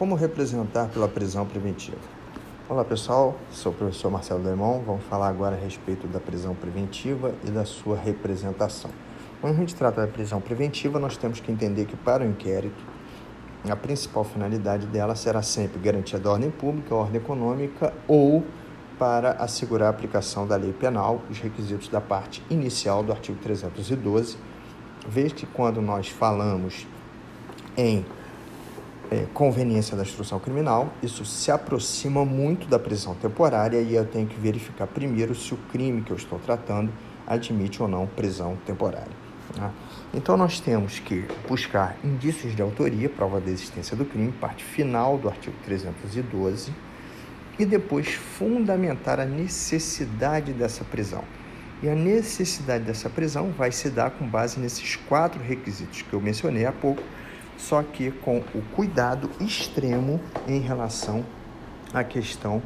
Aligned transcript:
Como 0.00 0.14
representar 0.14 0.88
pela 0.88 1.06
prisão 1.06 1.44
preventiva? 1.44 1.98
Olá 2.70 2.82
pessoal, 2.82 3.36
sou 3.50 3.70
o 3.70 3.74
professor 3.74 4.10
Marcelo 4.10 4.42
Lemon. 4.42 4.80
Vamos 4.80 5.04
falar 5.04 5.28
agora 5.28 5.54
a 5.54 5.58
respeito 5.58 6.06
da 6.06 6.18
prisão 6.18 6.54
preventiva 6.54 7.34
e 7.44 7.50
da 7.50 7.66
sua 7.66 7.98
representação. 7.98 8.90
Quando 9.42 9.56
a 9.56 9.58
gente 9.58 9.74
trata 9.74 10.00
da 10.00 10.06
prisão 10.06 10.40
preventiva, 10.40 10.98
nós 10.98 11.18
temos 11.18 11.38
que 11.38 11.52
entender 11.52 11.84
que 11.84 11.96
para 11.96 12.24
o 12.24 12.26
inquérito, 12.26 12.82
a 13.68 13.76
principal 13.76 14.24
finalidade 14.24 14.86
dela 14.86 15.14
será 15.14 15.42
sempre 15.42 15.78
garantia 15.78 16.18
da 16.18 16.30
ordem 16.30 16.50
pública, 16.50 16.94
ordem 16.94 17.20
econômica 17.20 17.92
ou 18.08 18.42
para 18.98 19.32
assegurar 19.32 19.88
a 19.88 19.90
aplicação 19.90 20.46
da 20.46 20.56
lei 20.56 20.72
penal, 20.72 21.20
os 21.28 21.38
requisitos 21.40 21.88
da 21.88 22.00
parte 22.00 22.42
inicial 22.48 23.02
do 23.02 23.12
artigo 23.12 23.38
312. 23.42 24.38
Veja 25.06 25.34
que 25.34 25.44
quando 25.44 25.82
nós 25.82 26.08
falamos 26.08 26.86
em 27.76 28.02
é, 29.10 29.26
conveniência 29.34 29.96
da 29.96 30.02
instrução 30.02 30.38
criminal, 30.38 30.92
isso 31.02 31.24
se 31.24 31.50
aproxima 31.50 32.24
muito 32.24 32.68
da 32.68 32.78
prisão 32.78 33.14
temporária 33.14 33.80
e 33.80 33.94
eu 33.94 34.06
tenho 34.06 34.26
que 34.26 34.38
verificar 34.38 34.86
primeiro 34.86 35.34
se 35.34 35.52
o 35.52 35.56
crime 35.72 36.02
que 36.02 36.12
eu 36.12 36.16
estou 36.16 36.38
tratando 36.38 36.92
admite 37.26 37.82
ou 37.82 37.88
não 37.88 38.06
prisão 38.06 38.56
temporária. 38.64 39.20
Né? 39.56 39.70
Então, 40.14 40.36
nós 40.36 40.60
temos 40.60 41.00
que 41.00 41.26
buscar 41.48 41.96
indícios 42.04 42.54
de 42.54 42.62
autoria, 42.62 43.08
prova 43.08 43.40
da 43.40 43.50
existência 43.50 43.96
do 43.96 44.04
crime, 44.04 44.32
parte 44.32 44.62
final 44.62 45.18
do 45.18 45.28
artigo 45.28 45.56
312, 45.64 46.72
e 47.58 47.64
depois 47.64 48.08
fundamentar 48.08 49.20
a 49.20 49.24
necessidade 49.24 50.52
dessa 50.52 50.84
prisão. 50.84 51.24
E 51.82 51.88
a 51.88 51.94
necessidade 51.94 52.84
dessa 52.84 53.08
prisão 53.08 53.50
vai 53.50 53.72
se 53.72 53.90
dar 53.90 54.10
com 54.10 54.26
base 54.26 54.60
nesses 54.60 54.96
quatro 54.96 55.42
requisitos 55.42 56.02
que 56.02 56.12
eu 56.12 56.20
mencionei 56.20 56.64
há 56.64 56.72
pouco 56.72 57.02
só 57.60 57.82
que 57.82 58.10
com 58.10 58.38
o 58.54 58.62
cuidado 58.74 59.30
extremo 59.38 60.20
em 60.48 60.60
relação 60.60 61.24
à 61.92 62.02
questão 62.02 62.62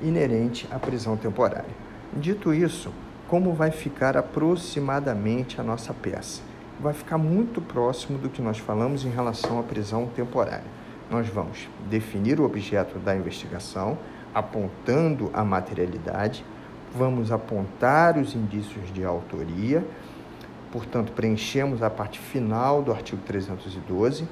inerente 0.00 0.66
à 0.70 0.78
prisão 0.78 1.16
temporária. 1.16 1.70
Dito 2.12 2.54
isso, 2.54 2.92
como 3.28 3.52
vai 3.52 3.70
ficar 3.70 4.16
aproximadamente 4.16 5.60
a 5.60 5.64
nossa 5.64 5.92
peça? 5.92 6.40
Vai 6.80 6.94
ficar 6.94 7.18
muito 7.18 7.60
próximo 7.60 8.18
do 8.18 8.30
que 8.30 8.40
nós 8.40 8.58
falamos 8.58 9.04
em 9.04 9.10
relação 9.10 9.58
à 9.58 9.62
prisão 9.62 10.06
temporária. 10.06 10.64
Nós 11.10 11.28
vamos 11.28 11.68
definir 11.90 12.40
o 12.40 12.44
objeto 12.44 12.98
da 12.98 13.14
investigação, 13.14 13.98
apontando 14.34 15.30
a 15.34 15.44
materialidade, 15.44 16.44
vamos 16.94 17.30
apontar 17.30 18.16
os 18.16 18.34
indícios 18.34 18.92
de 18.92 19.04
autoria 19.04 19.84
Portanto, 20.70 21.12
preenchemos 21.12 21.82
a 21.82 21.88
parte 21.88 22.18
final 22.18 22.82
do 22.82 22.92
artigo 22.92 23.22
312. 23.26 24.28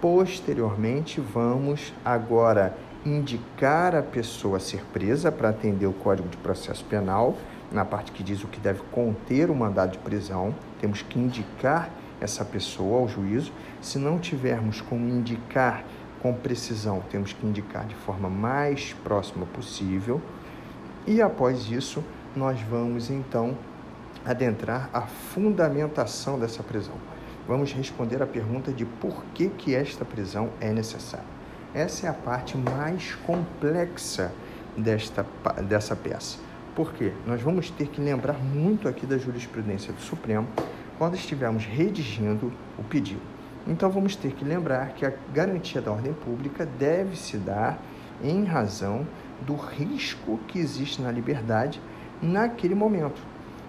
Posteriormente, 0.00 1.20
vamos 1.20 1.92
agora 2.02 2.74
indicar 3.04 3.94
a 3.94 4.02
pessoa 4.02 4.56
a 4.56 4.60
ser 4.60 4.82
presa 4.92 5.30
para 5.30 5.50
atender 5.50 5.86
o 5.86 5.92
Código 5.92 6.28
de 6.28 6.38
Processo 6.38 6.82
Penal, 6.86 7.36
na 7.70 7.84
parte 7.84 8.10
que 8.10 8.22
diz 8.22 8.42
o 8.42 8.48
que 8.48 8.58
deve 8.58 8.80
conter 8.90 9.50
o 9.50 9.54
mandado 9.54 9.92
de 9.92 9.98
prisão. 9.98 10.54
Temos 10.80 11.02
que 11.02 11.18
indicar 11.18 11.90
essa 12.18 12.44
pessoa 12.44 13.00
ao 13.00 13.08
juízo. 13.08 13.52
Se 13.82 13.98
não 13.98 14.18
tivermos 14.18 14.80
como 14.80 15.06
indicar 15.06 15.84
com 16.22 16.32
precisão, 16.32 17.02
temos 17.10 17.34
que 17.34 17.46
indicar 17.46 17.86
de 17.86 17.94
forma 17.94 18.28
mais 18.28 18.94
próxima 19.04 19.44
possível. 19.46 20.20
E 21.06 21.20
após 21.20 21.70
isso, 21.70 22.02
nós 22.34 22.58
vamos 22.62 23.10
então 23.10 23.56
adentrar 24.24 24.88
a 24.92 25.02
fundamentação 25.02 26.38
dessa 26.38 26.62
prisão. 26.62 26.94
Vamos 27.46 27.72
responder 27.72 28.22
a 28.22 28.26
pergunta 28.26 28.72
de 28.72 28.84
por 28.84 29.24
que, 29.34 29.48
que 29.48 29.74
esta 29.74 30.04
prisão 30.04 30.50
é 30.60 30.72
necessária. 30.72 31.26
Essa 31.74 32.06
é 32.06 32.10
a 32.10 32.14
parte 32.14 32.56
mais 32.56 33.14
complexa 33.26 34.32
desta, 34.76 35.26
dessa 35.68 35.94
peça. 35.96 36.38
Por 36.74 36.92
quê? 36.92 37.12
Nós 37.26 37.40
vamos 37.42 37.70
ter 37.70 37.88
que 37.88 38.00
lembrar 38.00 38.38
muito 38.38 38.88
aqui 38.88 39.06
da 39.06 39.18
jurisprudência 39.18 39.92
do 39.92 40.00
Supremo 40.00 40.46
quando 40.98 41.14
estivermos 41.14 41.64
redigindo 41.64 42.52
o 42.78 42.84
pedido. 42.84 43.22
Então 43.66 43.90
vamos 43.90 44.16
ter 44.16 44.32
que 44.32 44.44
lembrar 44.44 44.90
que 44.94 45.04
a 45.04 45.12
garantia 45.32 45.80
da 45.80 45.92
ordem 45.92 46.12
pública 46.12 46.64
deve 46.64 47.16
se 47.16 47.36
dar 47.36 47.80
em 48.22 48.44
razão 48.44 49.06
do 49.40 49.54
risco 49.54 50.38
que 50.46 50.58
existe 50.58 51.00
na 51.00 51.10
liberdade 51.10 51.80
naquele 52.22 52.74
momento 52.74 53.20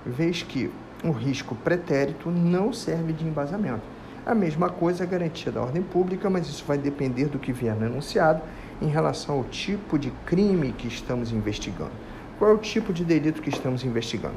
vez 0.06 0.44
que 0.44 0.72
o 1.04 1.12
risco 1.12 1.56
pretérito 1.56 2.30
não 2.30 2.72
serve 2.72 3.14
de 3.14 3.26
embasamento. 3.26 3.82
A 4.26 4.36
mesma 4.36 4.70
coisa 4.70 5.04
é 5.04 5.08
garantia 5.08 5.52
da 5.52 5.62
ordem 5.62 5.82
pública, 5.82 6.30
mas 6.30 6.48
isso 6.48 6.64
vai 6.68 6.78
depender 6.78 7.26
do 7.26 7.40
que 7.40 7.52
vier 7.52 7.76
no 7.76 7.88
enunciado 7.88 8.42
em 8.82 8.88
relação 8.88 9.38
ao 9.38 9.44
tipo 9.46 9.98
de 9.98 10.12
crime 10.26 10.74
que 10.74 10.88
estamos 10.88 11.32
investigando. 11.32 11.92
Qual 12.38 12.52
é 12.52 12.54
o 12.54 12.58
tipo 12.58 12.94
de 12.94 13.04
delito 13.04 13.42
que 13.42 13.50
estamos 13.50 13.84
investigando? 13.84 14.36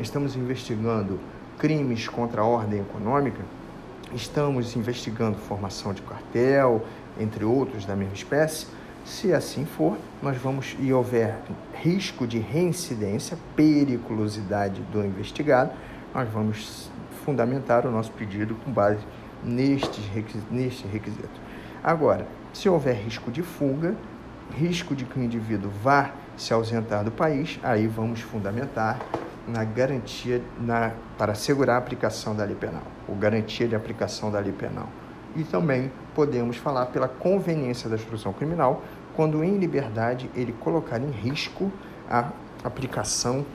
Estamos 0.00 0.34
investigando 0.34 1.18
crimes 1.58 2.08
contra 2.08 2.40
a 2.40 2.44
ordem 2.44 2.80
econômica? 2.80 3.42
Estamos 4.14 4.76
investigando 4.76 5.36
formação 5.36 5.92
de 5.92 6.00
cartel, 6.02 6.82
entre 7.20 7.44
outros 7.44 7.84
da 7.84 7.94
mesma 7.94 8.14
espécie? 8.14 8.66
Se 9.04 9.32
assim 9.32 9.64
for, 9.64 9.96
nós 10.22 10.36
vamos 10.36 10.76
e 10.78 10.92
houver 10.92 11.38
risco 11.82 12.26
de 12.26 12.38
reincidência, 12.38 13.38
periculosidade 13.56 14.82
do 14.92 15.04
investigado, 15.04 15.70
nós 16.18 16.28
vamos 16.30 16.90
fundamentar 17.24 17.86
o 17.86 17.92
nosso 17.92 18.10
pedido 18.10 18.56
com 18.56 18.72
base 18.72 18.98
neste, 19.44 20.00
requisito. 20.10 21.40
Agora, 21.82 22.26
se 22.52 22.68
houver 22.68 22.96
risco 22.96 23.30
de 23.30 23.40
fuga, 23.40 23.94
risco 24.56 24.96
de 24.96 25.04
que 25.04 25.16
o 25.16 25.22
indivíduo 25.22 25.70
vá 25.80 26.10
se 26.36 26.52
ausentar 26.52 27.04
do 27.04 27.12
país, 27.12 27.60
aí 27.62 27.86
vamos 27.86 28.20
fundamentar 28.20 28.98
na 29.46 29.62
garantia 29.62 30.42
na, 30.60 30.90
para 31.16 31.32
assegurar 31.32 31.76
a 31.76 31.78
aplicação 31.78 32.34
da 32.34 32.44
lei 32.44 32.56
penal, 32.56 32.82
ou 33.06 33.14
garantia 33.14 33.68
de 33.68 33.76
aplicação 33.76 34.28
da 34.28 34.40
lei 34.40 34.52
penal. 34.52 34.88
E 35.36 35.44
também 35.44 35.92
podemos 36.16 36.56
falar 36.56 36.86
pela 36.86 37.06
conveniência 37.06 37.88
da 37.88 37.94
instrução 37.94 38.32
criminal, 38.32 38.82
quando 39.14 39.44
em 39.44 39.56
liberdade 39.56 40.28
ele 40.34 40.52
colocar 40.52 41.00
em 41.00 41.10
risco 41.10 41.70
a 42.10 42.32
aplicação, 42.64 43.46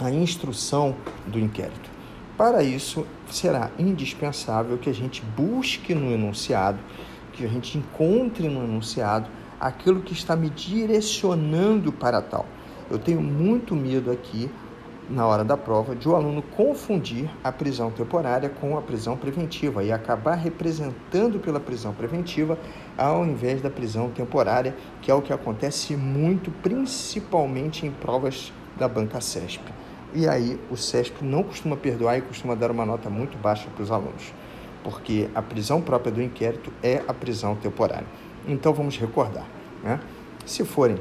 a 0.00 0.10
instrução 0.10 0.96
do 1.28 1.38
inquérito. 1.38 1.91
Para 2.42 2.60
isso, 2.60 3.06
será 3.30 3.70
indispensável 3.78 4.76
que 4.76 4.90
a 4.90 4.92
gente 4.92 5.22
busque 5.22 5.94
no 5.94 6.10
enunciado, 6.10 6.80
que 7.32 7.44
a 7.44 7.48
gente 7.48 7.78
encontre 7.78 8.48
no 8.48 8.64
enunciado 8.64 9.30
aquilo 9.60 10.00
que 10.00 10.12
está 10.12 10.34
me 10.34 10.50
direcionando 10.50 11.92
para 11.92 12.20
tal. 12.20 12.44
Eu 12.90 12.98
tenho 12.98 13.20
muito 13.20 13.76
medo 13.76 14.10
aqui 14.10 14.50
na 15.08 15.24
hora 15.24 15.44
da 15.44 15.56
prova 15.56 15.94
de 15.94 16.08
o 16.08 16.16
aluno 16.16 16.42
confundir 16.42 17.30
a 17.44 17.52
prisão 17.52 17.92
temporária 17.92 18.48
com 18.48 18.76
a 18.76 18.82
prisão 18.82 19.16
preventiva 19.16 19.84
e 19.84 19.92
acabar 19.92 20.34
representando 20.34 21.38
pela 21.38 21.60
prisão 21.60 21.94
preventiva 21.94 22.58
ao 22.98 23.24
invés 23.24 23.62
da 23.62 23.70
prisão 23.70 24.10
temporária, 24.10 24.74
que 25.00 25.12
é 25.12 25.14
o 25.14 25.22
que 25.22 25.32
acontece 25.32 25.94
muito, 25.94 26.50
principalmente 26.60 27.86
em 27.86 27.92
provas 27.92 28.52
da 28.76 28.88
banca 28.88 29.20
CESP. 29.20 29.62
E 30.14 30.28
aí 30.28 30.60
o 30.70 30.76
CESP 30.76 31.24
não 31.24 31.42
costuma 31.42 31.76
perdoar 31.76 32.18
e 32.18 32.22
costuma 32.22 32.54
dar 32.54 32.70
uma 32.70 32.84
nota 32.84 33.08
muito 33.08 33.38
baixa 33.38 33.68
para 33.74 33.82
os 33.82 33.90
alunos, 33.90 34.32
porque 34.84 35.28
a 35.34 35.40
prisão 35.40 35.80
própria 35.80 36.12
do 36.12 36.22
inquérito 36.22 36.72
é 36.82 37.02
a 37.08 37.14
prisão 37.14 37.56
temporária. 37.56 38.06
Então 38.46 38.74
vamos 38.74 38.98
recordar, 38.98 39.46
né? 39.82 39.98
Se 40.44 40.64
forem 40.64 40.98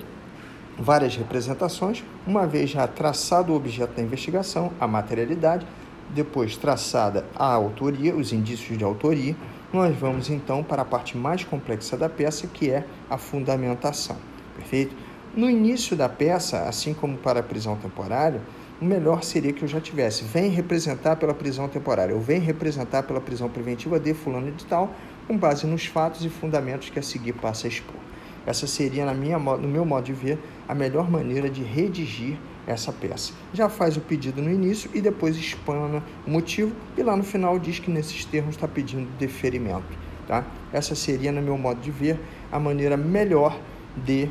várias 0.78 1.16
representações, 1.16 2.04
uma 2.26 2.48
vez 2.48 2.70
já 2.70 2.88
traçado 2.88 3.52
o 3.52 3.56
objeto 3.56 3.96
da 3.96 4.02
investigação, 4.02 4.72
a 4.80 4.88
materialidade, 4.88 5.66
depois 6.10 6.56
traçada 6.56 7.26
a 7.36 7.46
autoria, 7.46 8.16
os 8.16 8.32
indícios 8.32 8.78
de 8.78 8.84
autoria, 8.84 9.36
nós 9.74 9.96
vamos 9.96 10.30
então 10.30 10.64
para 10.64 10.82
a 10.82 10.86
parte 10.86 11.18
mais 11.18 11.44
complexa 11.44 11.98
da 11.98 12.10
peça, 12.10 12.48
que 12.48 12.70
é 12.70 12.86
a 13.10 13.18
fundamentação. 13.18 14.18
Perfeito? 14.56 14.96
No 15.36 15.50
início 15.50 15.96
da 15.96 16.10
peça, 16.10 16.64
assim 16.64 16.94
como 16.94 17.18
para 17.18 17.40
a 17.40 17.44
prisão 17.44 17.78
temporária, 17.78 18.42
o 18.82 18.86
melhor 18.86 19.24
seria 19.24 19.54
que 19.54 19.62
eu 19.62 19.68
já 19.68 19.80
tivesse, 19.80 20.24
vem 20.24 20.50
representar 20.50 21.16
pela 21.16 21.36
prisão 21.36 21.68
temporária, 21.70 22.16
ou 22.16 22.20
vem 22.20 22.40
representar 22.40 23.04
pela 23.04 23.22
prisão 23.22 23.48
preventiva 23.48 24.00
de 24.00 24.12
fulano 24.16 24.52
de 24.52 24.66
tal, 24.66 24.96
com 25.28 25.38
base 25.38 25.68
nos 25.68 25.86
fatos 25.86 26.26
e 26.26 26.30
fundamentos 26.30 26.90
que 26.90 26.98
a 26.98 27.04
seguir 27.04 27.34
passa 27.34 27.68
a 27.68 27.70
expor. 27.70 28.02
Essa 28.44 28.66
seria, 28.66 29.06
na 29.06 29.14
minha, 29.14 29.38
no 29.38 29.68
meu 29.68 29.86
modo 29.86 30.06
de 30.06 30.14
ver, 30.14 30.40
a 30.68 30.74
melhor 30.74 31.12
maneira 31.12 31.48
de 31.48 31.62
redigir 31.62 32.40
essa 32.66 32.92
peça. 32.92 33.34
Já 33.54 33.70
faz 33.70 33.98
o 33.98 34.02
pedido 34.02 34.42
no 34.42 34.52
início 34.52 34.90
e 34.96 35.00
depois 35.00 35.38
explana 35.38 36.04
o 36.26 36.32
motivo 36.32 36.72
e 36.98 37.04
lá 37.04 37.16
no 37.16 37.24
final 37.24 37.60
diz 37.60 37.78
que 37.78 37.92
nesses 37.92 38.26
termos 38.26 38.56
está 38.56 38.68
pedindo 38.68 39.08
deferimento. 39.20 39.84
Tá? 40.28 40.44
Essa 40.74 40.96
seria, 40.96 41.32
no 41.32 41.42
meu 41.42 41.58
modo 41.58 41.80
de 41.80 41.92
ver, 41.92 42.20
a 42.52 42.60
maneira 42.60 42.98
melhor 42.98 43.60
de 43.96 44.28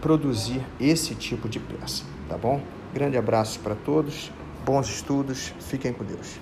produzir 0.00 0.60
esse 0.78 1.16
tipo 1.16 1.48
de 1.48 1.58
peça. 1.58 2.04
Tá 2.28 2.38
bom? 2.38 2.60
Grande 2.92 3.16
abraço 3.16 3.58
para 3.60 3.74
todos, 3.74 4.30
bons 4.66 4.88
estudos, 4.88 5.52
fiquem 5.60 5.92
com 5.92 6.04
Deus. 6.04 6.38